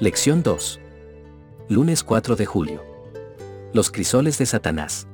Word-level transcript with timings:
Lección 0.00 0.44
2. 0.44 0.78
Lunes 1.70 2.04
4 2.04 2.36
de 2.36 2.46
julio. 2.46 2.84
Los 3.72 3.90
crisoles 3.90 4.38
de 4.38 4.46
Satanás. 4.46 5.08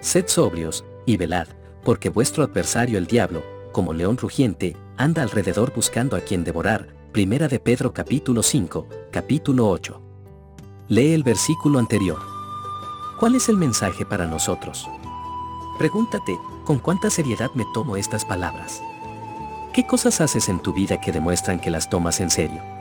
Sed 0.00 0.26
sobrios, 0.26 0.84
y 1.06 1.16
velad, 1.16 1.46
porque 1.84 2.08
vuestro 2.08 2.42
adversario 2.42 2.98
el 2.98 3.06
diablo, 3.06 3.44
como 3.70 3.92
león 3.92 4.16
rugiente, 4.16 4.76
anda 4.96 5.22
alrededor 5.22 5.72
buscando 5.72 6.16
a 6.16 6.20
quien 6.20 6.42
devorar. 6.42 6.88
Primera 7.12 7.46
de 7.46 7.60
Pedro 7.60 7.92
capítulo 7.92 8.42
5, 8.42 8.88
capítulo 9.12 9.68
8. 9.68 10.02
Lee 10.88 11.14
el 11.14 11.22
versículo 11.22 11.78
anterior. 11.78 12.18
¿Cuál 13.20 13.36
es 13.36 13.48
el 13.48 13.56
mensaje 13.56 14.04
para 14.04 14.26
nosotros? 14.26 14.84
Pregúntate, 15.78 16.36
¿con 16.64 16.80
cuánta 16.80 17.08
seriedad 17.08 17.52
me 17.54 17.64
tomo 17.72 17.96
estas 17.96 18.24
palabras? 18.24 18.82
¿Qué 19.72 19.86
cosas 19.86 20.20
haces 20.20 20.48
en 20.48 20.58
tu 20.58 20.72
vida 20.72 21.00
que 21.00 21.12
demuestran 21.12 21.60
que 21.60 21.70
las 21.70 21.88
tomas 21.88 22.18
en 22.18 22.30
serio? 22.30 22.71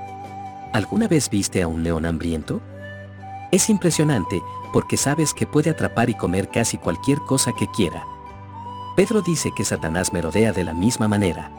¿Alguna 0.73 1.07
vez 1.07 1.29
viste 1.29 1.61
a 1.61 1.67
un 1.67 1.83
león 1.83 2.05
hambriento? 2.05 2.61
Es 3.51 3.69
impresionante, 3.69 4.41
porque 4.71 4.95
sabes 4.95 5.33
que 5.33 5.45
puede 5.45 5.69
atrapar 5.69 6.09
y 6.09 6.15
comer 6.15 6.49
casi 6.49 6.77
cualquier 6.77 7.19
cosa 7.19 7.51
que 7.51 7.67
quiera. 7.67 8.05
Pedro 8.95 9.21
dice 9.21 9.51
que 9.55 9.65
Satanás 9.65 10.13
merodea 10.13 10.53
de 10.53 10.63
la 10.63 10.73
misma 10.73 11.09
manera. 11.09 11.51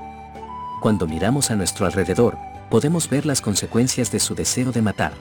Cuando 0.81 1.07
miramos 1.07 1.51
a 1.51 1.57
nuestro 1.57 1.85
alrededor, 1.85 2.39
podemos 2.71 3.11
ver 3.11 3.27
las 3.27 3.43
consecuencias 3.43 4.11
de 4.11 4.19
su 4.19 4.35
deseo 4.35 4.73
de 4.73 4.81
matar. 4.81 5.13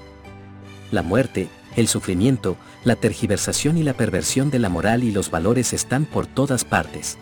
La 0.91 1.01
muerte, 1.01 1.49
el 1.75 1.89
sufrimiento, 1.89 2.55
la 2.85 2.95
tergiversación 2.95 3.77
y 3.77 3.83
la 3.83 3.93
perversión 3.93 4.51
de 4.51 4.59
la 4.59 4.69
moral 4.69 5.03
y 5.03 5.11
los 5.11 5.31
valores 5.31 5.73
están 5.73 6.05
por 6.05 6.27
todas 6.27 6.63
partes. 6.63 7.17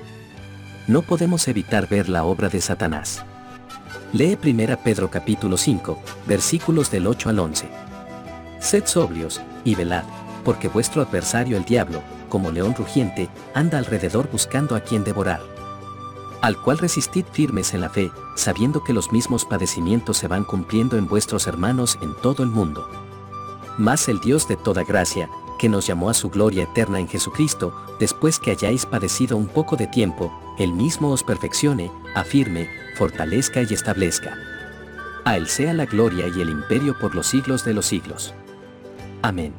No 0.87 1.01
podemos 1.01 1.47
evitar 1.47 1.89
ver 1.89 2.09
la 2.09 2.23
obra 2.23 2.49
de 2.49 2.61
Satanás. 2.61 3.25
Lee 4.13 4.37
1 4.41 4.79
Pedro 4.83 5.09
capítulo 5.09 5.57
5, 5.57 5.99
versículos 6.25 6.89
del 6.91 7.07
8 7.07 7.29
al 7.29 7.39
11. 7.39 7.69
Sed 8.59 8.85
sobrios, 8.85 9.41
y 9.63 9.75
velad, 9.75 10.03
porque 10.43 10.67
vuestro 10.67 11.01
adversario 11.01 11.57
el 11.57 11.65
diablo, 11.65 12.01
como 12.29 12.51
león 12.51 12.75
rugiente, 12.75 13.29
anda 13.53 13.77
alrededor 13.77 14.29
buscando 14.31 14.75
a 14.75 14.81
quien 14.81 15.03
devorar. 15.03 15.41
Al 16.41 16.61
cual 16.61 16.77
resistid 16.77 17.25
firmes 17.31 17.73
en 17.73 17.81
la 17.81 17.89
fe, 17.89 18.11
sabiendo 18.35 18.83
que 18.83 18.93
los 18.93 19.11
mismos 19.11 19.45
padecimientos 19.45 20.17
se 20.17 20.27
van 20.27 20.45
cumpliendo 20.45 20.97
en 20.97 21.07
vuestros 21.07 21.47
hermanos 21.47 21.97
en 22.01 22.15
todo 22.21 22.43
el 22.43 22.49
mundo. 22.49 22.89
Mas 23.77 24.07
el 24.07 24.19
Dios 24.19 24.47
de 24.47 24.55
toda 24.55 24.83
gracia, 24.83 25.29
que 25.59 25.69
nos 25.69 25.85
llamó 25.85 26.09
a 26.09 26.15
su 26.15 26.31
gloria 26.31 26.63
eterna 26.63 26.99
en 26.99 27.07
Jesucristo, 27.07 27.75
después 27.99 28.39
que 28.39 28.49
hayáis 28.49 28.87
padecido 28.87 29.37
un 29.37 29.47
poco 29.47 29.75
de 29.75 29.85
tiempo, 29.85 30.31
Él 30.57 30.73
mismo 30.73 31.11
os 31.11 31.23
perfeccione, 31.23 31.91
afirme, 32.15 32.67
fortalezca 32.95 33.61
y 33.61 33.71
establezca. 33.71 34.35
A 35.25 35.37
Él 35.37 35.47
sea 35.47 35.73
la 35.73 35.85
gloria 35.85 36.27
y 36.27 36.41
el 36.41 36.49
imperio 36.49 36.97
por 36.97 37.13
los 37.13 37.27
siglos 37.27 37.63
de 37.65 37.73
los 37.73 37.85
siglos. 37.85 38.33
Amén. 39.21 39.53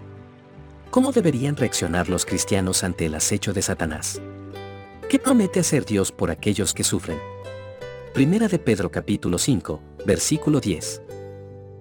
¿Cómo 0.91 1.13
deberían 1.13 1.55
reaccionar 1.55 2.09
los 2.09 2.27
cristianos 2.27 2.83
ante 2.83 3.07
el 3.07 3.15
acecho 3.15 3.53
de 3.53 3.63
Satanás? 3.63 4.21
¿Qué 5.09 5.19
promete 5.19 5.61
hacer 5.61 5.85
Dios 5.85 6.11
por 6.11 6.31
aquellos 6.31 6.75
que 6.75 6.83
sufren? 6.83 7.19
Primera 8.15 8.49
de 8.49 8.59
Pedro 8.59 8.91
capítulo 8.91 9.39
5, 9.39 9.81
versículo 10.07 10.61
10. 10.61 11.10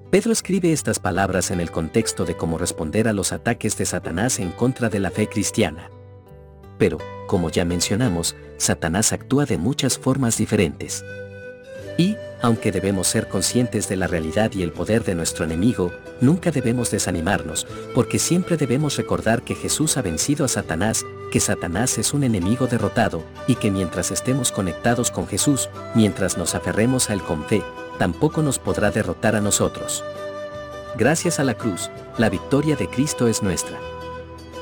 Pedro 0.10 0.32
escribe 0.32 0.72
estas 0.72 0.98
palabras 0.98 1.52
en 1.52 1.60
el 1.60 1.70
contexto 1.70 2.26
de 2.26 2.36
cómo 2.36 2.58
responder 2.58 3.08
a 3.08 3.14
los 3.14 3.32
ataques 3.32 3.78
de 3.78 3.86
Satanás 3.86 4.40
en 4.40 4.50
contra 4.50 4.90
de 4.90 4.98
la 4.98 5.12
fe 5.12 5.28
cristiana. 5.28 5.92
Pero, 6.80 6.98
como 7.28 7.52
ya 7.52 7.64
mencionamos, 7.64 8.36
Satanás 8.58 9.14
actúa 9.14 9.46
de 9.46 9.60
muchas 9.60 10.00
formas 10.00 10.36
diferentes. 10.36 11.06
Y, 11.96 12.16
aunque 12.42 12.72
debemos 12.72 13.06
ser 13.06 13.28
conscientes 13.28 13.88
de 13.88 13.98
la 13.98 14.08
realidad 14.08 14.52
y 14.54 14.64
el 14.64 14.72
poder 14.72 15.04
de 15.04 15.14
nuestro 15.14 15.46
enemigo, 15.46 15.92
nunca 16.22 16.50
debemos 16.50 16.90
desanimarnos, 16.90 17.68
porque 17.94 18.18
siempre 18.18 18.58
debemos 18.58 18.98
recordar 18.98 19.44
que 19.44 19.54
Jesús 19.54 19.96
ha 19.98 20.02
vencido 20.02 20.44
a 20.44 20.48
Satanás, 20.48 21.06
que 21.32 21.40
Satanás 21.40 22.00
es 22.00 22.16
un 22.16 22.24
enemigo 22.24 22.66
derrotado, 22.66 23.24
y 23.46 23.56
que 23.56 23.70
mientras 23.70 24.10
estemos 24.10 24.52
conectados 24.52 25.12
con 25.12 25.28
Jesús, 25.28 25.70
mientras 25.94 26.36
nos 26.36 26.56
aferremos 26.56 27.12
a 27.12 27.14
Él 27.14 27.22
con 27.22 27.46
fe, 27.46 27.62
tampoco 28.00 28.42
nos 28.42 28.58
podrá 28.58 28.90
derrotar 28.90 29.36
a 29.36 29.42
nosotros. 29.42 30.04
Gracias 30.98 31.40
a 31.40 31.44
la 31.44 31.54
cruz, 31.54 31.92
la 32.18 32.30
victoria 32.30 32.76
de 32.76 32.90
Cristo 32.90 33.28
es 33.28 33.44
nuestra. 33.44 33.78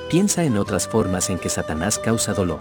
Piensa 0.10 0.44
en 0.44 0.58
otras 0.58 0.88
formas 0.88 1.30
en 1.30 1.40
que 1.40 1.48
Satanás 1.48 2.00
causa 2.00 2.34
dolor. 2.34 2.60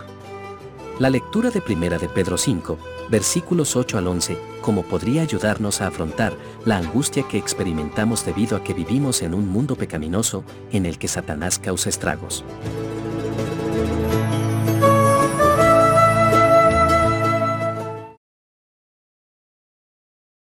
La 1.01 1.11
lectura 1.11 1.51
de 1.51 1.61
Primera 1.61 1.99
de 1.99 2.09
Pedro 2.09 2.39
5, 2.39 2.79
versículos 3.11 3.75
8 3.75 3.99
al 3.99 4.07
11, 4.07 4.39
como 4.61 4.83
podría 4.83 5.23
ayudarnos 5.23 5.81
a 5.81 5.89
afrontar 5.89 6.35
la 6.65 6.79
angustia 6.79 7.27
que 7.29 7.39
experimentamos 7.39 8.25
debido 8.25 8.57
a 8.57 8.63
que 8.63 8.73
vivimos 8.73 9.23
en 9.23 9.35
un 9.35 9.49
mundo 9.49 9.77
pecaminoso 9.77 10.45
en 10.73 10.87
el 10.87 10.99
que 10.99 11.09
Satanás 11.09 11.59
causa 11.59 11.89
estragos. 11.89 12.45